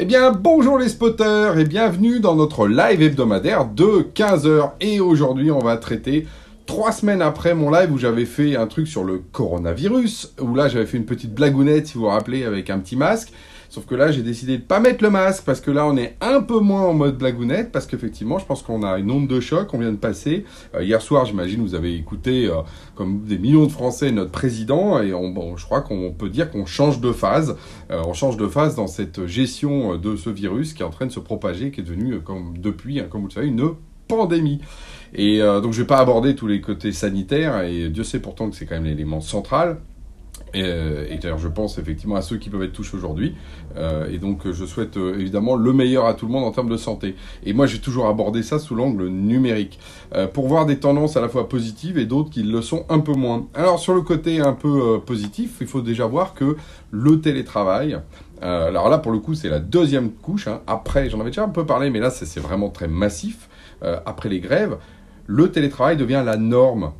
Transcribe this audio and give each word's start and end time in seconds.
Eh 0.00 0.04
bien, 0.04 0.30
bonjour 0.30 0.78
les 0.78 0.88
spotters 0.88 1.58
et 1.58 1.64
bienvenue 1.64 2.20
dans 2.20 2.36
notre 2.36 2.68
live 2.68 3.02
hebdomadaire 3.02 3.66
de 3.66 4.06
15h. 4.14 4.70
Et 4.80 5.00
aujourd'hui, 5.00 5.50
on 5.50 5.58
va 5.58 5.76
traiter 5.76 6.24
trois 6.68 6.92
semaines 6.92 7.22
après 7.22 7.54
mon 7.54 7.70
live 7.70 7.90
où 7.90 7.98
j'avais 7.98 8.26
fait 8.26 8.54
un 8.54 8.66
truc 8.66 8.86
sur 8.86 9.02
le 9.02 9.18
coronavirus, 9.18 10.34
où 10.40 10.54
là 10.54 10.68
j'avais 10.68 10.86
fait 10.86 10.98
une 10.98 11.06
petite 11.06 11.34
blagounette, 11.34 11.88
si 11.88 11.94
vous 11.94 12.02
vous 12.02 12.06
rappelez, 12.06 12.44
avec 12.44 12.68
un 12.70 12.78
petit 12.78 12.94
masque. 12.94 13.32
Sauf 13.70 13.84
que 13.84 13.94
là, 13.94 14.10
j'ai 14.10 14.22
décidé 14.22 14.56
de 14.56 14.62
pas 14.62 14.80
mettre 14.80 15.04
le 15.04 15.10
masque 15.10 15.44
parce 15.44 15.60
que 15.60 15.70
là, 15.70 15.86
on 15.86 15.96
est 15.98 16.16
un 16.22 16.40
peu 16.40 16.58
moins 16.58 16.82
en 16.82 16.94
mode 16.94 17.18
blagounette 17.18 17.70
parce 17.70 17.86
qu'effectivement, 17.86 18.38
je 18.38 18.46
pense 18.46 18.62
qu'on 18.62 18.82
a 18.82 18.98
une 18.98 19.10
onde 19.10 19.28
de 19.28 19.40
choc, 19.40 19.74
on 19.74 19.78
vient 19.78 19.92
de 19.92 19.96
passer. 19.96 20.44
Euh, 20.74 20.82
hier 20.82 21.02
soir, 21.02 21.26
j'imagine, 21.26 21.60
vous 21.60 21.74
avez 21.74 21.94
écouté, 21.94 22.46
euh, 22.46 22.62
comme 22.94 23.24
des 23.24 23.38
millions 23.38 23.66
de 23.66 23.72
Français, 23.72 24.10
notre 24.10 24.30
président 24.30 25.02
et 25.02 25.12
on, 25.12 25.28
bon, 25.28 25.58
je 25.58 25.66
crois 25.66 25.82
qu'on 25.82 26.12
peut 26.12 26.30
dire 26.30 26.50
qu'on 26.50 26.64
change 26.64 27.00
de 27.00 27.12
phase. 27.12 27.56
Euh, 27.90 28.02
on 28.06 28.14
change 28.14 28.38
de 28.38 28.46
phase 28.46 28.74
dans 28.74 28.86
cette 28.86 29.26
gestion 29.26 29.96
de 29.96 30.16
ce 30.16 30.30
virus 30.30 30.72
qui 30.72 30.82
est 30.82 30.86
en 30.86 30.90
train 30.90 31.06
de 31.06 31.12
se 31.12 31.20
propager, 31.20 31.70
qui 31.70 31.80
est 31.80 31.84
devenu, 31.84 32.20
comme 32.20 32.56
depuis, 32.56 33.00
hein, 33.00 33.06
comme 33.10 33.20
vous 33.22 33.28
le 33.28 33.32
savez, 33.32 33.48
une 33.48 33.60
pandémie. 34.08 34.60
Et 35.14 35.38
donc, 35.38 35.72
je 35.72 35.80
vais 35.80 35.86
pas 35.86 35.98
aborder 35.98 36.34
tous 36.34 36.46
les 36.46 36.60
côtés 36.60 36.92
sanitaires 36.92 37.62
et 37.62 37.88
Dieu 37.88 38.04
sait 38.04 38.20
pourtant 38.20 38.50
que 38.50 38.56
c'est 38.56 38.66
quand 38.66 38.74
même 38.74 38.84
l'élément 38.84 39.20
central. 39.20 39.78
Euh, 40.54 41.06
et, 41.10 41.18
d'ailleurs, 41.18 41.38
je 41.38 41.48
pense 41.48 41.78
effectivement 41.78 42.16
à 42.16 42.22
ceux 42.22 42.36
qui 42.36 42.50
peuvent 42.50 42.62
être 42.62 42.72
touchés 42.72 42.96
aujourd'hui. 42.96 43.34
Euh, 43.76 44.10
et 44.10 44.18
donc, 44.18 44.50
je 44.50 44.64
souhaite 44.64 44.96
euh, 44.96 45.18
évidemment 45.18 45.56
le 45.56 45.72
meilleur 45.72 46.06
à 46.06 46.14
tout 46.14 46.26
le 46.26 46.32
monde 46.32 46.44
en 46.44 46.50
termes 46.50 46.68
de 46.68 46.76
santé. 46.76 47.14
Et 47.44 47.52
moi, 47.52 47.66
j'ai 47.66 47.78
toujours 47.78 48.06
abordé 48.06 48.42
ça 48.42 48.58
sous 48.58 48.74
l'angle 48.74 49.08
numérique, 49.08 49.78
pour 50.32 50.48
voir 50.48 50.66
des 50.66 50.78
tendances 50.78 51.16
à 51.16 51.20
la 51.20 51.28
fois 51.28 51.48
positives 51.48 51.98
et 51.98 52.06
d'autres 52.06 52.30
qui 52.30 52.42
le 52.42 52.62
sont 52.62 52.84
un 52.88 53.00
peu 53.00 53.12
moins. 53.12 53.46
Alors, 53.54 53.78
sur 53.78 53.94
le 53.94 54.00
côté 54.00 54.40
un 54.40 54.54
peu 54.54 55.00
positif, 55.04 55.56
il 55.60 55.66
faut 55.66 55.82
déjà 55.82 56.06
voir 56.06 56.34
que 56.34 56.56
le 56.90 57.20
télétravail, 57.20 57.98
alors 58.40 58.88
là, 58.88 58.98
pour 58.98 59.12
le 59.12 59.18
coup, 59.18 59.34
c'est 59.34 59.50
la 59.50 59.58
deuxième 59.58 60.10
couche. 60.10 60.48
Hein. 60.48 60.60
Après, 60.66 61.10
j'en 61.10 61.20
avais 61.20 61.30
déjà 61.30 61.44
un 61.44 61.48
peu 61.48 61.66
parlé, 61.66 61.90
mais 61.90 62.00
là, 62.00 62.10
c'est 62.10 62.40
vraiment 62.40 62.70
très 62.70 62.88
massif. 62.88 63.47
Après 63.82 64.28
les 64.28 64.40
grèves, 64.40 64.78
le 65.26 65.50
télétravail 65.50 65.96
devient 65.96 66.22
la 66.24 66.36
norme 66.36 66.92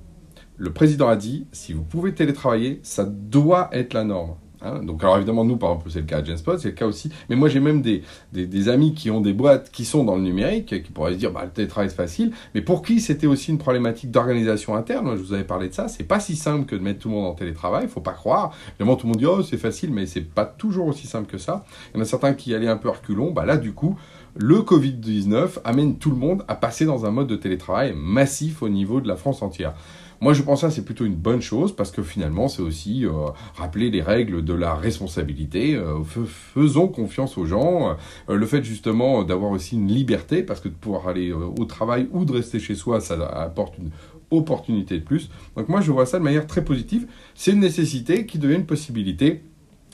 le 0.59 0.73
président 0.73 1.09
a 1.09 1.17
dit, 1.17 1.47
si 1.53 1.73
vous 1.73 1.85
pouvez 1.85 2.13
télétravailler, 2.13 2.81
ça 2.83 3.05
doit 3.05 3.71
être 3.73 3.95
la 3.95 4.05
norme. 4.05 4.35
Hein. 4.61 4.83
donc 4.83 5.05
alors 5.05 5.17
évidemment 5.17 5.45
nous 5.45 5.57
par 5.57 5.71
exemple 5.71 5.89
c'est 5.89 6.01
le 6.01 6.07
cas 6.07 6.19
à 6.19 6.25
Genspot, 6.25 6.59
c'est 6.59 6.71
le 6.71 6.75
cas 6.75 6.87
aussi, 6.87 7.13
mais 7.31 7.37
moi 7.37 7.49
j'ai 7.49 7.61
même 7.61 7.81
des, 7.81 8.69
amis 8.69 8.93
qui 8.93 9.09
ont 9.09 9.21
des 9.21 9.33
boîtes 9.33 9.71
qui 9.71 9.85
sont 9.85 10.03
dans 10.03 10.17
le 10.17 10.23
numérique, 10.23 10.83
qui 10.83 10.91
pourraient 10.91 11.13
se 11.13 11.19
dire 11.19 11.31
bah, 11.31 11.43
le 11.45 11.51
télétravail 11.51 11.91
c'est 11.91 11.95
facile, 11.95 12.33
mais 12.57 12.61
pour 12.61 12.83
qui 12.83 13.01
c'était 13.01 13.29
aussi 13.29 13.53
une 13.53 13.59
problématique 13.59 14.11
d'organisation 14.11 14.75
interne, 14.75 15.17
je 15.17 15.23
vous 15.23 15.33
avais 15.33 15.45
parlé 15.45 15.69
de 15.69 15.75
ça, 15.75 15.87
c'est 15.87 16.03
pas 16.03 16.19
si 16.19 16.35
simple 16.35 16.67
que 16.67 16.75
de 16.75 16.83
mettre 16.83 16.99
tout 16.99 17.09
le 17.09 17.15
monde 17.15 17.27
en 17.27 17.35
télétravail, 17.35 17.85
il 17.85 17.89
faut 17.89 18.01
pas 18.01 18.15
croire, 18.15 18.53
évidemment 18.71 18.97
tout 18.97 19.07
le 19.07 19.13
monde 19.13 19.21
dit 19.21 19.27
oh 19.27 19.45
c'est 19.45 19.59
facile, 19.59 19.93
mais 19.93 20.07
c'est 20.07 20.23
pas 20.23 20.45
toujours 20.45 20.89
aussi 20.89 21.07
simple 21.07 21.31
que 21.31 21.39
ça, 21.39 21.65
il 21.95 21.99
y 21.99 22.01
en 22.01 22.03
a 22.03 22.05
certains 22.05 22.35
qui 22.35 22.53
allaient 22.53 22.67
un 22.67 22.79
peu 22.79 22.89
reculons, 22.89 23.31
bah 23.31 23.45
là 23.45 23.59
du 23.59 23.75
coup 23.75 23.97
le 24.39 24.59
Covid-19 24.59 25.59
amène 25.65 25.99
tout 25.99 26.11
le 26.11 26.17
monde 26.17 26.45
à 26.47 26.55
passer 26.55 26.85
dans 26.85 27.05
un 27.05 27.11
mode 27.11 27.27
de 27.27 27.35
télétravail 27.35 27.93
massif 27.97 28.63
au 28.63 28.69
niveau 28.69 29.01
de 29.01 29.09
la 29.09 29.17
France 29.17 29.43
entière. 29.43 29.75
Moi, 30.21 30.33
je 30.33 30.43
pense 30.43 30.63
que 30.63 30.71
c'est 30.71 30.85
plutôt 30.85 31.05
une 31.05 31.17
bonne 31.17 31.41
chose 31.41 31.75
parce 31.75 31.91
que 31.91 32.03
finalement, 32.05 32.49
c'est 32.49 32.63
aussi 32.63 33.05
euh, 33.05 33.11
rappeler 33.57 33.91
les 33.91 34.01
règles 34.01 34.45
de 34.45 34.53
la 34.53 34.75
responsabilité. 34.75 35.75
Euh, 35.75 36.03
faisons 36.05 36.87
confiance 36.87 37.37
aux 37.37 37.47
gens. 37.47 37.97
Euh, 38.29 38.37
le 38.37 38.47
fait 38.47 38.63
justement 38.63 39.25
d'avoir 39.25 39.51
aussi 39.51 39.75
une 39.75 39.89
liberté 39.89 40.45
parce 40.45 40.61
que 40.61 40.69
de 40.69 40.75
pouvoir 40.75 41.09
aller 41.09 41.33
au 41.33 41.65
travail 41.65 42.09
ou 42.13 42.25
de 42.25 42.33
rester 42.33 42.61
chez 42.61 42.77
soi, 42.77 43.01
ça 43.01 43.15
apporte 43.27 43.77
une 43.79 43.91
opportunité 44.31 44.99
de 44.99 45.05
plus. 45.05 45.31
Donc 45.57 45.69
moi, 45.69 45.81
je 45.81 45.91
vois 45.91 46.07
ça 46.07 46.19
de 46.19 46.25
manière 46.25 46.47
très 46.47 46.65
positive. 46.65 47.07
C'est 47.35 47.53
une 47.53 47.61
nécessité 47.61 48.27
qui 48.27 48.39
devient 48.39 48.57
une 48.57 48.67
possibilité. 48.67 49.43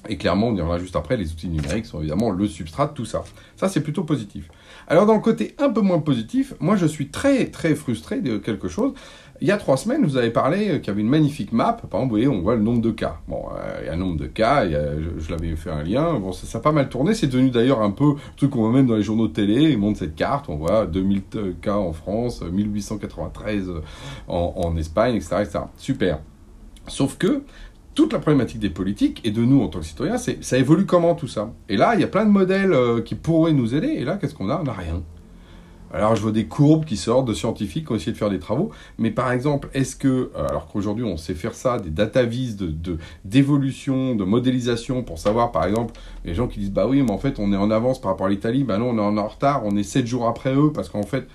Et 0.08 0.16
clairement, 0.16 0.48
on 0.48 0.50
y 0.50 0.60
reviendra 0.60 0.78
juste 0.78 0.96
après, 0.96 1.16
les 1.16 1.32
outils 1.32 1.48
numériques 1.48 1.86
sont 1.86 2.00
évidemment 2.00 2.30
le 2.30 2.46
substrat 2.46 2.86
de 2.86 2.92
tout 2.92 3.04
ça. 3.04 3.24
Ça, 3.56 3.68
c'est 3.68 3.80
plutôt 3.80 4.04
positif. 4.04 4.48
Alors, 4.86 5.06
dans 5.06 5.14
le 5.14 5.20
côté 5.20 5.54
un 5.58 5.70
peu 5.70 5.80
moins 5.80 6.00
positif, 6.00 6.54
moi, 6.60 6.76
je 6.76 6.86
suis 6.86 7.08
très, 7.08 7.46
très 7.46 7.74
frustré 7.74 8.20
de 8.20 8.38
quelque 8.38 8.68
chose. 8.68 8.92
Il 9.40 9.48
y 9.48 9.50
a 9.50 9.56
trois 9.56 9.76
semaines, 9.76 10.04
vous 10.04 10.16
avez 10.16 10.30
parlé 10.30 10.80
qu'il 10.80 10.86
y 10.86 10.90
avait 10.90 11.00
une 11.00 11.08
magnifique 11.08 11.52
map. 11.52 11.72
Par 11.72 11.84
exemple, 11.84 12.04
vous 12.04 12.10
voyez, 12.10 12.28
on 12.28 12.40
voit 12.40 12.54
le 12.54 12.62
nombre 12.62 12.80
de 12.80 12.90
cas. 12.90 13.18
Bon, 13.26 13.46
euh, 13.56 13.80
il 13.82 13.86
y 13.86 13.88
a 13.88 13.94
un 13.94 13.96
nombre 13.96 14.16
de 14.16 14.26
cas, 14.26 14.68
je, 14.68 15.30
l'avais 15.30 15.56
fait 15.56 15.70
un 15.70 15.82
lien. 15.82 16.18
Bon, 16.18 16.32
ça, 16.32 16.58
a 16.58 16.60
pas 16.60 16.72
mal 16.72 16.88
tourné. 16.88 17.14
C'est 17.14 17.26
devenu 17.26 17.50
d'ailleurs 17.50 17.82
un 17.82 17.90
peu 17.90 18.10
un 18.10 18.36
truc 18.36 18.50
qu'on 18.50 18.60
voit 18.60 18.72
même 18.72 18.86
dans 18.86 18.96
les 18.96 19.02
journaux 19.02 19.26
de 19.26 19.32
télé. 19.32 19.70
Ils 19.70 19.78
montrent 19.78 19.98
cette 19.98 20.14
carte. 20.14 20.48
On 20.48 20.56
voit 20.56 20.86
2000 20.86 21.22
cas 21.60 21.76
en 21.76 21.92
France, 21.92 22.42
1893 22.42 23.70
en, 24.28 24.54
en 24.56 24.76
Espagne, 24.76 25.16
etc., 25.16 25.36
etc. 25.40 25.58
Super. 25.76 26.20
Sauf 26.86 27.16
que 27.16 27.42
toute 27.94 28.12
la 28.12 28.18
problématique 28.18 28.60
des 28.60 28.70
politiques 28.70 29.20
et 29.24 29.30
de 29.30 29.42
nous 29.42 29.62
en 29.62 29.68
tant 29.68 29.80
que 29.80 29.86
citoyens, 29.86 30.18
c'est 30.18 30.42
ça 30.44 30.58
évolue 30.58 30.86
comment 30.86 31.14
tout 31.14 31.28
ça? 31.28 31.52
Et 31.68 31.76
là, 31.76 31.94
il 31.94 32.00
y 32.00 32.04
a 32.04 32.08
plein 32.08 32.24
de 32.24 32.30
modèles 32.30 32.72
euh, 32.72 33.00
qui 33.00 33.14
pourraient 33.14 33.52
nous 33.52 33.74
aider. 33.74 33.88
Et 33.88 34.04
là, 34.04 34.16
qu'est-ce 34.16 34.34
qu'on 34.34 34.50
a? 34.50 34.60
On 34.60 34.64
n'a 34.64 34.72
rien. 34.72 35.02
Alors 35.94 36.16
je 36.16 36.22
vois 36.22 36.32
des 36.32 36.46
courbes 36.46 36.84
qui 36.84 36.96
sortent 36.96 37.28
de 37.28 37.34
scientifiques 37.34 37.86
qui 37.86 37.92
ont 37.92 37.94
essayé 37.94 38.10
de 38.10 38.16
faire 38.16 38.30
des 38.30 38.40
travaux, 38.40 38.70
mais 38.98 39.12
par 39.12 39.30
exemple, 39.30 39.68
est-ce 39.74 39.94
que, 39.94 40.32
euh, 40.34 40.48
alors 40.48 40.66
qu'aujourd'hui 40.66 41.04
on 41.04 41.16
sait 41.16 41.34
faire 41.34 41.54
ça, 41.54 41.78
des 41.78 41.90
data 41.90 42.24
vis 42.24 42.56
de, 42.56 42.98
d'évolution, 43.24 44.16
de, 44.16 44.24
modélisation 44.24 45.04
pour 45.04 45.20
savoir 45.20 45.52
par 45.52 45.64
exemple, 45.64 45.94
les 46.24 46.34
gens 46.34 46.48
qui 46.48 46.58
disent 46.58 46.72
bah 46.72 46.88
oui, 46.88 47.00
mais 47.02 47.12
en 47.12 47.18
fait 47.18 47.38
on 47.38 47.52
est 47.52 47.56
en 47.56 47.70
avance 47.70 48.00
par 48.00 48.10
rapport 48.10 48.26
à 48.26 48.30
l'Italie, 48.30 48.64
bah 48.64 48.76
non, 48.76 48.90
on 48.90 49.16
est 49.16 49.20
en 49.20 49.28
retard, 49.28 49.62
on 49.64 49.76
est 49.76 49.84
7 49.84 50.04
jours 50.04 50.26
après 50.26 50.52
eux, 50.52 50.72
parce 50.72 50.88
qu'en 50.88 51.04
fait, 51.04 51.28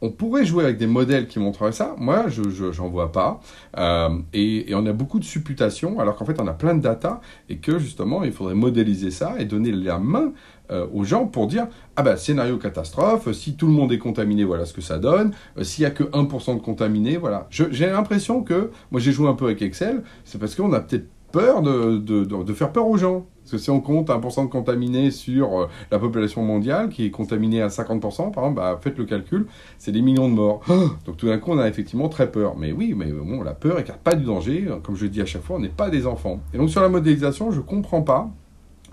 on 0.00 0.10
pourrait 0.10 0.44
jouer 0.44 0.64
avec 0.64 0.78
des 0.78 0.86
modèles 0.86 1.26
qui 1.26 1.38
montreraient 1.38 1.72
ça. 1.72 1.94
Moi, 1.98 2.26
je 2.28 2.42
n'en 2.80 2.88
vois 2.88 3.12
pas. 3.12 3.40
Euh, 3.76 4.10
et, 4.32 4.66
on 4.74 4.86
a 4.86 4.92
beaucoup 4.92 5.18
de 5.18 5.24
supputations, 5.24 5.98
alors 5.98 6.16
qu'en 6.16 6.24
fait, 6.24 6.40
on 6.40 6.46
a 6.46 6.52
plein 6.52 6.74
de 6.74 6.82
data 6.82 7.20
et 7.48 7.58
que 7.58 7.78
justement, 7.78 8.22
il 8.22 8.32
faudrait 8.32 8.54
modéliser 8.54 9.10
ça 9.10 9.34
et 9.38 9.44
donner 9.44 9.72
la 9.72 9.98
main 9.98 10.32
euh, 10.70 10.86
aux 10.92 11.02
gens 11.02 11.26
pour 11.26 11.46
dire 11.46 11.66
ah 11.96 12.02
ben 12.02 12.16
scénario 12.16 12.58
catastrophe, 12.58 13.32
si 13.32 13.56
tout 13.56 13.66
le 13.66 13.72
monde 13.72 13.90
est 13.90 13.98
contaminé, 13.98 14.44
voilà 14.44 14.66
ce 14.66 14.72
que 14.72 14.82
ça 14.82 14.98
donne. 14.98 15.32
Euh, 15.56 15.64
s'il 15.64 15.82
y 15.82 15.86
a 15.86 15.90
que 15.90 16.04
1% 16.04 16.56
de 16.56 16.60
contaminés, 16.60 17.16
voilà. 17.16 17.48
J'ai 17.50 17.86
l'impression 17.86 18.42
que 18.42 18.70
moi 18.90 19.00
j'ai 19.00 19.10
joué 19.10 19.28
un 19.28 19.34
peu 19.34 19.46
avec 19.46 19.62
Excel, 19.62 20.02
c'est 20.24 20.38
parce 20.38 20.54
qu'on 20.54 20.72
a 20.74 20.80
peut-être 20.80 21.06
peur 21.32 21.62
de, 21.62 21.98
de, 21.98 22.24
de, 22.24 22.52
faire 22.52 22.72
peur 22.72 22.86
aux 22.86 22.96
gens. 22.96 23.26
Parce 23.42 23.52
que 23.52 23.58
si 23.58 23.70
on 23.70 23.80
compte 23.80 24.08
1% 24.08 24.44
de 24.44 24.50
contaminés 24.50 25.10
sur 25.10 25.58
euh, 25.58 25.66
la 25.90 25.98
population 25.98 26.42
mondiale, 26.42 26.90
qui 26.90 27.06
est 27.06 27.10
contaminée 27.10 27.62
à 27.62 27.68
50%, 27.68 28.00
par 28.00 28.44
exemple, 28.44 28.54
bah, 28.54 28.78
faites 28.82 28.98
le 28.98 29.04
calcul, 29.04 29.46
c'est 29.78 29.92
des 29.92 30.02
millions 30.02 30.28
de 30.28 30.34
morts. 30.34 30.60
Donc 31.06 31.16
tout 31.16 31.26
d'un 31.26 31.38
coup, 31.38 31.52
on 31.52 31.58
a 31.58 31.68
effectivement 31.68 32.08
très 32.08 32.30
peur. 32.30 32.56
Mais 32.56 32.72
oui, 32.72 32.94
mais 32.96 33.10
bon, 33.10 33.42
la 33.42 33.54
peur 33.54 33.78
écarte 33.78 34.00
pas 34.00 34.14
du 34.14 34.24
danger. 34.24 34.68
Comme 34.82 34.96
je 34.96 35.06
dis 35.06 35.20
à 35.20 35.26
chaque 35.26 35.42
fois, 35.42 35.56
on 35.56 35.60
n'est 35.60 35.68
pas 35.68 35.90
des 35.90 36.06
enfants. 36.06 36.40
Et 36.52 36.58
donc 36.58 36.70
sur 36.70 36.82
la 36.82 36.88
modélisation, 36.88 37.50
je 37.50 37.60
comprends 37.60 38.02
pas 38.02 38.30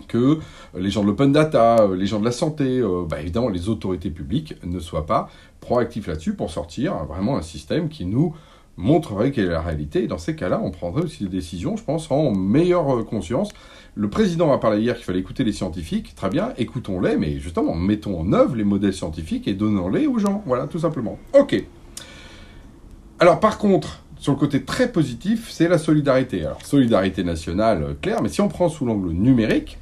que 0.07 0.40
les 0.75 0.90
gens 0.90 1.02
de 1.02 1.07
l'open 1.07 1.31
data, 1.31 1.81
euh, 1.81 1.96
les 1.96 2.06
gens 2.06 2.19
de 2.19 2.25
la 2.25 2.31
santé, 2.31 2.79
euh, 2.79 3.06
bah, 3.07 3.22
évidemment 3.22 3.50
les 3.50 3.69
autorités 3.69 4.09
publiques 4.09 4.56
ne 4.63 4.79
soient 4.79 5.06
pas 5.06 5.29
proactifs 5.62 6.07
là-dessus 6.07 6.35
pour 6.35 6.52
sortir 6.52 7.06
vraiment 7.06 7.38
un 7.38 7.41
système 7.41 7.90
qui 7.90 8.06
nous 8.06 8.35
montrerait 8.78 9.31
quelle 9.31 9.46
est 9.46 9.52
la 9.52 9.62
réalité. 9.62 10.03
Et 10.03 10.08
dans 10.08 10.18
ces 10.18 10.36
cas-là, 10.36 10.62
on 10.63 10.72
prendrait 10.72 11.03
aussi 11.03 11.24
des 11.24 11.30
décisions, 11.30 11.78
je 11.78 11.84
pense, 11.84 12.09
en 12.12 12.31
meilleure 12.31 12.96
euh, 12.96 13.03
conscience. 13.03 13.50
Le 13.96 14.09
président 14.09 14.52
a 14.52 14.58
parlé 14.58 14.81
hier 14.81 14.96
qu'il 14.96 15.06
fallait 15.06 15.19
écouter 15.19 15.44
les 15.44 15.53
scientifiques. 15.53 16.16
Très 16.16 16.30
bien, 16.30 16.53
écoutons-les, 16.58 17.16
mais 17.16 17.40
justement, 17.40 17.75
mettons 17.75 18.19
en 18.19 18.34
œuvre 18.34 18.56
les 18.56 18.66
modèles 18.66 18.94
scientifiques 18.94 19.47
et 19.47 19.53
donnons-les 19.53 20.08
aux 20.08 20.19
gens. 20.19 20.44
Voilà, 20.46 20.68
tout 20.68 20.80
simplement. 20.80 21.18
OK. 21.34 21.64
Alors, 23.19 23.40
par 23.40 23.58
contre, 23.58 24.03
sur 24.18 24.34
le 24.34 24.38
côté 24.38 24.64
très 24.64 24.91
positif, 24.91 25.50
c'est 25.50 25.69
la 25.69 25.78
solidarité. 25.78 26.44
Alors, 26.46 26.62
solidarité 26.66 27.24
nationale, 27.24 27.96
claire, 28.02 28.22
mais 28.22 28.30
si 28.30 28.41
on 28.41 28.50
prend 28.50 28.68
sous 28.68 28.85
l'angle 28.85 29.12
numérique, 29.12 29.78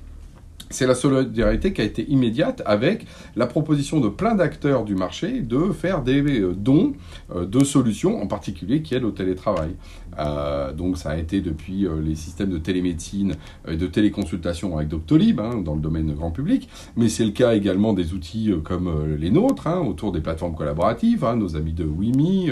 c'est 0.73 0.87
la 0.87 0.95
solidarité 0.95 1.71
qui 1.71 1.81
a 1.81 1.83
été 1.83 2.09
immédiate 2.09 2.61
avec 2.65 3.05
la 3.35 3.45
proposition 3.45 3.99
de 3.99 4.09
plein 4.09 4.35
d'acteurs 4.35 4.83
du 4.83 4.95
marché 4.95 5.41
de 5.41 5.71
faire 5.71 6.01
des 6.01 6.21
euh, 6.21 6.53
dons 6.53 6.93
euh, 7.35 7.45
de 7.45 7.63
solutions, 7.63 8.21
en 8.21 8.27
particulier 8.27 8.81
qui 8.81 8.95
aident 8.95 9.05
au 9.05 9.11
télétravail. 9.11 9.75
Euh, 10.19 10.71
donc 10.73 10.97
ça 10.97 11.11
a 11.11 11.17
été 11.17 11.41
depuis 11.41 11.87
les 12.03 12.15
systèmes 12.15 12.51
de 12.51 12.59
télémédecine 12.59 13.33
et 13.67 13.77
de 13.77 13.87
téléconsultation 13.87 14.77
avec 14.77 14.89
Doctolib 14.89 15.39
hein, 15.39 15.61
dans 15.63 15.73
le 15.73 15.81
domaine 15.81 16.13
grand 16.13 16.31
public, 16.31 16.69
mais 16.95 17.09
c'est 17.09 17.25
le 17.25 17.31
cas 17.31 17.55
également 17.55 17.93
des 17.93 18.13
outils 18.13 18.53
comme 18.63 19.15
les 19.17 19.31
nôtres 19.31 19.67
hein, 19.67 19.79
autour 19.79 20.11
des 20.11 20.21
plateformes 20.21 20.55
collaboratives, 20.55 21.25
hein, 21.25 21.35
nos 21.35 21.55
amis 21.55 21.73
de 21.73 21.83
Wimi, 21.83 22.51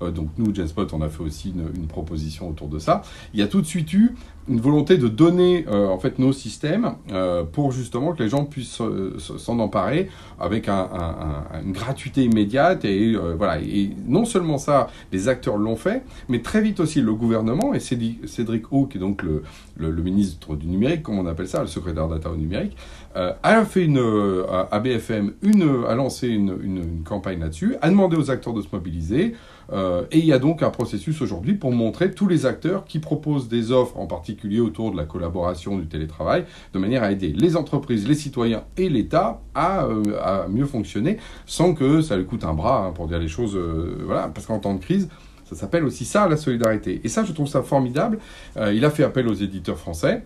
donc 0.00 0.28
nous 0.38 0.54
Genspot 0.54 0.86
on 0.94 1.02
a 1.02 1.08
fait 1.08 1.22
aussi 1.22 1.50
une, 1.50 1.66
une, 1.76 1.86
proposition 1.86 2.48
autour 2.48 2.68
de 2.68 2.78
ça. 2.78 3.02
Il 3.34 3.40
y 3.40 3.42
a 3.42 3.46
tout 3.46 3.60
de 3.60 3.66
suite 3.66 3.92
eu 3.92 4.14
une 4.48 4.60
volonté 4.60 4.96
de 4.96 5.08
donner 5.08 5.66
en 5.68 5.98
fait 5.98 6.18
nos 6.18 6.32
systèmes 6.32 6.94
pour 7.52 7.61
justement 7.70 8.12
que 8.12 8.22
les 8.22 8.28
gens 8.28 8.44
puissent 8.44 8.80
s'en 9.18 9.58
emparer 9.58 10.08
avec 10.40 10.68
une 10.68 11.72
gratuité 11.72 12.24
immédiate. 12.24 12.84
Et 12.84 13.14
euh, 13.14 13.34
voilà. 13.36 13.60
Et 13.60 13.90
non 14.06 14.24
seulement 14.24 14.58
ça, 14.58 14.88
les 15.12 15.28
acteurs 15.28 15.56
l'ont 15.56 15.76
fait, 15.76 16.02
mais 16.28 16.40
très 16.40 16.60
vite 16.60 16.80
aussi 16.80 17.00
le 17.00 17.14
gouvernement 17.14 17.74
et 17.74 17.80
Cédric 17.80 18.72
O, 18.72 18.86
qui 18.86 18.98
est 18.98 19.00
donc 19.00 19.22
le, 19.22 20.02
ministre 20.02 20.56
du 20.56 20.66
numérique, 20.66 21.02
comme 21.02 21.18
on 21.18 21.26
appelle 21.26 21.48
ça, 21.48 21.60
le 21.60 21.68
secrétaire 21.68 22.08
d'État 22.08 22.30
au 22.30 22.36
numérique, 22.36 22.76
euh, 23.16 23.32
a 23.42 23.64
fait 23.64 23.84
une 23.84 24.00
à 24.70 24.80
BFM 24.80 25.32
une 25.42 25.84
a 25.88 25.94
lancé 25.94 26.28
une, 26.28 26.56
une 26.62 27.02
campagne 27.04 27.40
là-dessus, 27.40 27.76
a 27.82 27.90
demandé 27.90 28.16
aux 28.16 28.30
acteurs 28.30 28.54
de 28.54 28.62
se 28.62 28.68
mobiliser. 28.72 29.34
Euh, 29.72 30.04
et 30.10 30.18
il 30.18 30.26
y 30.26 30.32
a 30.32 30.38
donc 30.38 30.62
un 30.62 30.70
processus 30.70 31.22
aujourd'hui 31.22 31.54
pour 31.54 31.72
montrer 31.72 32.10
tous 32.10 32.26
les 32.26 32.46
acteurs 32.46 32.84
qui 32.84 32.98
proposent 32.98 33.48
des 33.48 33.72
offres, 33.72 33.98
en 33.98 34.06
particulier 34.06 34.60
autour 34.60 34.90
de 34.90 34.96
la 34.96 35.04
collaboration 35.04 35.78
du 35.78 35.86
télétravail, 35.86 36.44
de 36.72 36.78
manière 36.78 37.02
à 37.02 37.12
aider 37.12 37.28
les 37.28 37.56
entreprises, 37.56 38.06
les 38.06 38.14
citoyens 38.14 38.64
et 38.76 38.88
l'État 38.88 39.40
à, 39.54 39.86
à, 40.22 40.48
mieux 40.48 40.66
fonctionner 40.66 41.18
sans 41.46 41.74
que 41.74 42.02
ça 42.02 42.16
lui 42.16 42.26
coûte 42.26 42.44
un 42.44 42.54
bras, 42.54 42.86
hein, 42.86 42.92
pour 42.92 43.06
dire 43.06 43.18
les 43.18 43.28
choses, 43.28 43.56
voilà, 44.04 44.28
parce 44.28 44.46
qu'en 44.46 44.58
temps 44.58 44.74
de 44.74 44.80
crise, 44.80 45.08
ça 45.44 45.54
s'appelle 45.54 45.84
aussi 45.84 46.04
ça 46.04 46.28
la 46.28 46.36
solidarité. 46.36 47.00
Et 47.04 47.08
ça, 47.08 47.24
je 47.24 47.32
trouve 47.32 47.46
ça 47.48 47.62
formidable. 47.62 48.18
il 48.56 48.84
a 48.84 48.90
fait 48.90 49.04
appel 49.04 49.28
aux 49.28 49.34
éditeurs 49.34 49.78
français. 49.78 50.24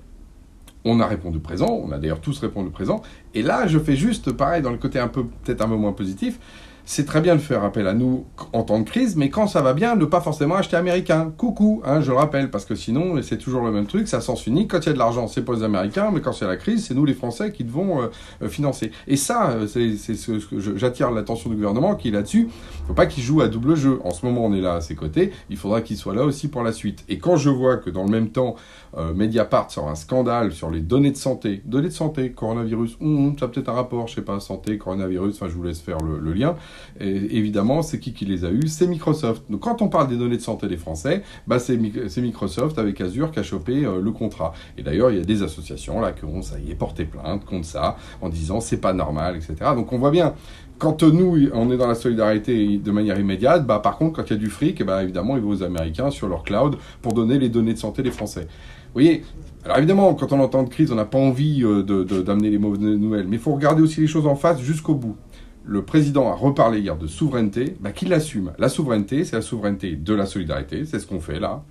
On 0.85 1.01
a 1.01 1.07
répondu 1.07 1.41
présent, 1.41 1.81
on 1.83 1.91
a 1.91 1.99
d'ailleurs 1.99 2.21
tous 2.21 2.39
répondu 2.39 2.71
présent. 2.71 3.03
Et 3.35 3.43
là, 3.43 3.67
je 3.67 3.79
fais 3.79 3.97
juste 3.97 4.33
pareil 4.33 4.63
dans 4.63 4.71
le 4.71 4.79
côté 4.79 4.99
un 4.99 5.09
peu, 5.09 5.25
peut-être 5.25 5.63
un 5.63 5.69
peu 5.69 5.77
moins 5.77 5.93
positif 5.93 6.39
c'est 6.89 7.05
très 7.05 7.21
bien 7.21 7.35
de 7.35 7.41
faire 7.41 7.65
appel 7.65 7.89
à 7.89 7.95
nous 7.95 8.27
en 8.53 8.63
temps 8.63 8.79
de 8.79 8.85
crise, 8.85 9.17
mais 9.17 9.29
quand 9.29 9.49
ça 9.49 9.61
va 9.61 9.75
bien, 9.75 9.97
ne 9.97 10.05
pas 10.05 10.21
forcément 10.21 10.55
acheter 10.55 10.77
américain. 10.77 11.33
Coucou, 11.37 11.83
hein, 11.85 12.01
je 12.01 12.13
le 12.13 12.17
rappelle, 12.17 12.49
parce 12.49 12.65
que 12.65 12.77
sinon, 12.77 13.21
c'est 13.23 13.39
toujours 13.39 13.65
le 13.65 13.73
même 13.73 13.87
truc, 13.87 14.07
ça 14.07 14.21
sens 14.21 14.47
unique. 14.47 14.71
Quand 14.71 14.79
il 14.79 14.87
y 14.87 14.91
a 14.91 14.93
de 14.93 14.99
l'argent, 14.99 15.27
c'est 15.27 15.45
pas 15.45 15.55
les 15.55 15.65
Américains, 15.65 16.13
mais 16.15 16.21
quand 16.21 16.33
c'est 16.33 16.47
la 16.47 16.57
crise, 16.57 16.87
c'est 16.87 16.95
nous 16.95 17.05
les 17.05 17.15
Français 17.15 17.51
qui 17.51 17.65
devons 17.65 18.03
euh, 18.03 18.07
euh, 18.43 18.49
financer. 18.49 18.93
Et 19.09 19.17
ça, 19.17 19.51
euh, 19.51 19.67
c'est 19.67 19.97
ce 19.97 20.39
que 20.47 20.79
j'attire 20.79 21.11
l'attention 21.11 21.51
du 21.51 21.57
gouvernement 21.57 21.97
qui 21.97 22.09
est 22.09 22.13
là-dessus. 22.13 22.49
Il 22.49 22.87
faut 22.87 22.95
pas 22.95 23.07
qu'il 23.07 23.25
joue 23.25 23.41
à 23.41 23.49
double 23.49 23.75
jeu. 23.75 23.99
En 24.05 24.13
ce 24.13 24.25
moment, 24.25 24.45
on 24.45 24.55
est 24.55 24.61
là 24.61 24.75
à 24.75 24.81
ses 24.81 24.95
côtés, 24.95 25.33
il 25.51 25.57
faudra 25.57 25.81
qu'il 25.81 25.97
soit 25.97 26.15
là 26.15 26.23
aussi 26.23 26.47
pour 26.47 26.63
la 26.63 26.71
suite. 26.71 27.05
Et 27.09 27.19
quand 27.19 27.37
je 27.37 27.51
vois 27.51 27.79
que 27.79 27.91
dans 27.91 28.05
le 28.05 28.11
même 28.11 28.29
temps, 28.29 28.55
Mediapart 29.15 29.71
sort 29.71 29.89
un 29.89 29.95
scandale 29.95 30.53
sur 30.53 30.71
les 30.71 30.81
données 30.81 31.11
de 31.11 31.17
santé, 31.19 31.61
données 31.67 31.89
de 31.89 31.93
santé, 31.93 32.31
coronavirus, 32.31 32.97
hum, 33.01 33.27
hum, 33.27 33.39
ça 33.39 33.49
peut-être 33.49 33.69
un 33.69 33.75
rapport, 33.75 34.07
je 34.07 34.15
sais 34.15 34.23
pas, 34.23 34.41
santé, 34.41 34.79
coronavirus, 34.79 35.35
enfin 35.35 35.49
je 35.51 35.55
vous 35.55 35.65
laisse 35.65 35.81
faire 35.81 35.99
le 35.99 36.33
lien. 36.33 36.57
Évidemment, 37.01 37.83
c'est 37.83 37.99
qui 37.99 38.13
qui 38.13 38.25
les 38.25 38.45
a 38.45 38.51
eus? 38.51 38.69
C'est 38.69 38.87
Microsoft. 38.87 39.45
Donc 39.51 39.61
quand 39.61 39.83
on 39.83 39.89
parle 39.89 40.09
des 40.09 40.17
données 40.17 40.37
de 40.37 40.43
santé 40.43 40.67
des 40.69 40.77
Français, 40.77 41.23
bah, 41.47 41.59
c'est 41.59 41.77
Microsoft 41.77 42.79
avec 42.79 43.01
Azure 43.01 43.31
qui 43.31 43.39
a 43.39 43.43
chopé 43.43 43.85
euh, 43.85 44.01
le 44.01 44.11
contrat. 44.13 44.53
Et 44.79 44.83
d'ailleurs, 44.83 45.11
il 45.11 45.19
y 45.19 45.21
a 45.21 45.25
des 45.25 45.43
associations 45.43 46.01
là 46.01 46.13
qui 46.13 46.25
ont, 46.25 46.43
ça 46.43 46.59
y 46.59 46.71
est, 46.71 46.75
porté 46.75 47.05
plainte 47.05 47.45
contre 47.45 47.67
ça, 47.67 47.97
en 48.21 48.29
disant 48.29 48.61
c'est 48.61 48.81
pas 48.81 48.93
normal, 48.93 49.37
etc. 49.37 49.55
Donc 49.75 49.93
on 49.93 49.99
voit 49.99 50.11
bien, 50.11 50.35
quand 50.79 51.03
nous, 51.03 51.49
on 51.55 51.71
est 51.71 51.77
dans 51.77 51.87
la 51.87 51.95
solidarité 51.95 52.79
de 52.79 52.91
manière 52.91 53.19
immédiate, 53.19 53.67
bah, 53.67 53.79
par 53.79 53.97
contre, 53.97 54.17
quand 54.17 54.29
il 54.29 54.35
y 54.35 54.37
a 54.37 54.39
du 54.39 54.51
fric, 54.51 54.83
bah, 54.85 55.03
évidemment, 55.03 55.37
ils 55.37 55.43
vont 55.43 55.51
aux 55.51 55.63
Américains 55.63 56.11
sur 56.11 56.29
leur 56.29 56.43
cloud 56.43 56.77
pour 57.03 57.13
donner 57.13 57.39
les 57.39 57.49
données 57.49 57.75
de 57.75 57.79
santé 57.79 58.03
des 58.03 58.11
Français. 58.11 58.43
Vous 58.43 59.03
voyez, 59.03 59.25
alors 59.65 59.79
évidemment, 59.79 60.15
quand 60.15 60.33
on 60.33 60.41
entend 60.41 60.63
de 60.63 60.69
crise, 60.69 60.93
on 60.93 60.95
n'a 60.95 61.05
pas 61.05 61.19
envie 61.19 61.63
euh, 61.65 61.83
d'amener 61.83 62.51
les 62.51 62.59
mauvaises 62.59 62.81
nouvelles, 62.81 63.27
mais 63.29 63.37
il 63.37 63.43
faut 63.43 63.53
regarder 63.53 63.83
aussi 63.83 64.01
les 64.01 64.07
choses 64.07 64.27
en 64.27 64.37
face 64.37 64.61
jusqu'au 64.61 64.95
bout 64.95 65.17
le 65.67 65.85
président 65.85 66.29
a 66.29 66.35
reparlé 66.35 66.81
hier 66.81 66.97
de 66.97 67.07
souveraineté, 67.07 67.77
bah, 67.81 67.93
qu'il 67.93 68.09
l'assume. 68.09 68.53
La 68.59 68.69
souveraineté, 68.69 69.25
c'est 69.25 69.37
la 69.37 69.43
souveraineté 69.43 69.97
de 69.97 70.15
la 70.15 70.27
solidarité, 70.27 70.85
c'est 70.85 71.01
ce 71.01 71.07
qu'on 71.07 71.21
fait 71.21 71.41
là. 71.41 71.63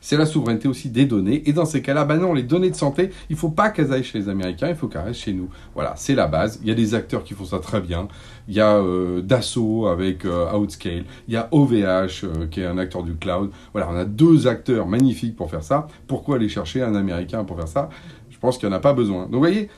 C'est 0.00 0.16
la 0.16 0.26
souveraineté 0.26 0.68
aussi 0.68 0.90
des 0.90 1.06
données. 1.06 1.48
Et 1.48 1.52
dans 1.52 1.64
ces 1.64 1.82
cas-là, 1.82 2.04
bah 2.04 2.16
non, 2.16 2.32
les 2.32 2.42
données 2.42 2.70
de 2.70 2.76
santé, 2.76 3.10
il 3.30 3.34
ne 3.34 3.38
faut 3.38 3.48
pas 3.48 3.70
qu'elles 3.70 3.92
aillent 3.92 4.04
chez 4.04 4.18
les 4.18 4.28
Américains, 4.28 4.68
il 4.68 4.76
faut 4.76 4.86
qu'elles 4.86 5.02
restent 5.02 5.20
chez 5.20 5.32
nous. 5.32 5.48
Voilà, 5.74 5.94
c'est 5.96 6.14
la 6.14 6.26
base. 6.26 6.60
Il 6.62 6.68
y 6.68 6.70
a 6.70 6.74
des 6.74 6.94
acteurs 6.94 7.24
qui 7.24 7.34
font 7.34 7.44
ça 7.44 7.58
très 7.58 7.80
bien. 7.80 8.08
Il 8.48 8.54
y 8.54 8.60
a 8.60 8.76
euh, 8.76 9.22
Dassault 9.22 9.86
avec 9.86 10.24
euh, 10.24 10.52
Outscale. 10.52 11.04
Il 11.26 11.34
y 11.34 11.36
a 11.36 11.48
OVH 11.50 11.74
euh, 11.74 12.46
qui 12.50 12.60
est 12.60 12.66
un 12.66 12.78
acteur 12.78 13.02
du 13.02 13.14
cloud. 13.14 13.50
Voilà, 13.72 13.88
on 13.90 13.96
a 13.96 14.04
deux 14.04 14.46
acteurs 14.46 14.86
magnifiques 14.86 15.36
pour 15.36 15.50
faire 15.50 15.64
ça. 15.64 15.88
Pourquoi 16.06 16.36
aller 16.36 16.48
chercher 16.48 16.82
un 16.82 16.94
Américain 16.94 17.44
pour 17.44 17.56
faire 17.56 17.68
ça? 17.68 17.88
Je 18.30 18.38
pense 18.38 18.58
qu'il 18.58 18.68
n'y 18.68 18.74
en 18.74 18.78
a 18.78 18.80
pas 18.80 18.92
besoin. 18.92 19.24
Donc 19.24 19.34
vous 19.34 19.38
voyez, 19.40 19.68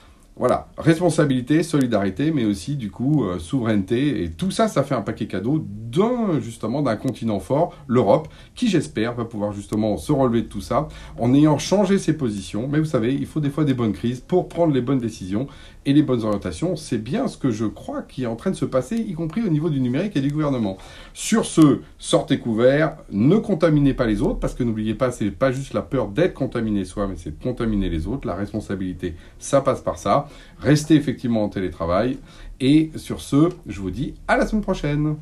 voilà, 0.40 0.68
responsabilité, 0.78 1.62
solidarité, 1.62 2.30
mais 2.30 2.46
aussi 2.46 2.76
du 2.76 2.90
coup 2.90 3.24
euh, 3.24 3.38
souveraineté. 3.38 4.22
Et 4.22 4.30
tout 4.30 4.50
ça, 4.50 4.68
ça 4.68 4.82
fait 4.82 4.94
un 4.94 5.02
paquet 5.02 5.26
cadeau 5.26 5.62
d'un 5.62 6.40
justement 6.40 6.80
d'un 6.80 6.96
continent 6.96 7.40
fort, 7.40 7.74
l'Europe, 7.86 8.26
qui 8.54 8.68
j'espère 8.68 9.12
va 9.12 9.26
pouvoir 9.26 9.52
justement 9.52 9.98
se 9.98 10.12
relever 10.12 10.40
de 10.40 10.46
tout 10.46 10.62
ça 10.62 10.88
en 11.18 11.34
ayant 11.34 11.58
changé 11.58 11.98
ses 11.98 12.16
positions. 12.16 12.68
Mais 12.72 12.78
vous 12.78 12.86
savez, 12.86 13.12
il 13.12 13.26
faut 13.26 13.40
des 13.40 13.50
fois 13.50 13.64
des 13.64 13.74
bonnes 13.74 13.92
crises 13.92 14.20
pour 14.20 14.48
prendre 14.48 14.72
les 14.72 14.80
bonnes 14.80 14.98
décisions 14.98 15.46
et 15.86 15.92
les 15.92 16.02
bonnes 16.02 16.22
orientations. 16.24 16.76
C'est 16.76 16.98
bien 16.98 17.28
ce 17.28 17.36
que 17.38 17.50
je 17.50 17.64
crois 17.64 18.02
qui 18.02 18.24
est 18.24 18.26
en 18.26 18.36
train 18.36 18.50
de 18.50 18.56
se 18.56 18.64
passer, 18.64 18.96
y 18.96 19.14
compris 19.14 19.42
au 19.42 19.48
niveau 19.48 19.70
du 19.70 19.80
numérique 19.80 20.16
et 20.16 20.20
du 20.20 20.30
gouvernement. 20.30 20.76
Sur 21.14 21.44
ce, 21.44 21.80
sortez 21.98 22.38
couverts, 22.38 22.96
ne 23.10 23.36
contaminez 23.36 23.94
pas 23.94 24.06
les 24.06 24.22
autres, 24.22 24.38
parce 24.38 24.54
que 24.54 24.62
n'oubliez 24.62 24.94
pas, 24.94 25.10
c'est 25.10 25.30
pas 25.30 25.52
juste 25.52 25.74
la 25.74 25.82
peur 25.82 26.08
d'être 26.08 26.34
contaminé 26.34 26.84
soi, 26.84 27.06
mais 27.06 27.16
c'est 27.16 27.38
de 27.38 27.42
contaminer 27.42 27.88
les 27.88 28.06
autres. 28.06 28.26
La 28.26 28.34
responsabilité, 28.34 29.14
ça 29.38 29.60
passe 29.60 29.80
par 29.80 29.98
ça. 29.98 30.28
Restez 30.58 30.94
effectivement 30.94 31.44
en 31.44 31.48
télétravail. 31.48 32.18
Et 32.60 32.90
sur 32.96 33.20
ce, 33.20 33.48
je 33.66 33.80
vous 33.80 33.90
dis 33.90 34.14
à 34.28 34.36
la 34.36 34.46
semaine 34.46 34.62
prochaine. 34.62 35.16